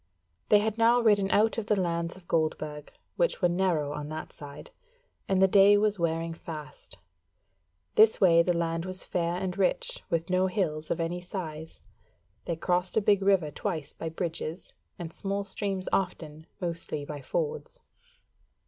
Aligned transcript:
They 0.49 0.57
had 0.57 0.79
now 0.79 0.99
ridden 0.99 1.29
out 1.29 1.59
of 1.59 1.67
the 1.67 1.79
lands 1.79 2.17
of 2.17 2.27
Goldburg, 2.27 2.91
which 3.17 3.39
were 3.39 3.47
narrow 3.49 3.93
on 3.93 4.09
that 4.09 4.33
side, 4.33 4.71
and 5.29 5.39
the 5.39 5.47
day 5.47 5.77
was 5.77 5.99
wearing 5.99 6.33
fast. 6.33 6.97
This 7.93 8.19
way 8.19 8.41
the 8.41 8.57
land 8.57 8.83
was 8.83 9.03
fair 9.03 9.35
and 9.35 9.55
rich, 9.55 10.01
with 10.09 10.27
no 10.27 10.47
hills 10.47 10.89
of 10.89 10.99
any 10.99 11.21
size. 11.21 11.81
They 12.45 12.55
crossed 12.55 12.97
a 12.97 12.99
big 13.01 13.21
river 13.21 13.51
twice 13.51 13.93
by 13.93 14.09
bridges, 14.09 14.73
and 14.97 15.13
small 15.13 15.43
streams 15.43 15.87
often, 15.93 16.47
mostly 16.59 17.05
by 17.05 17.21
fords. 17.21 17.79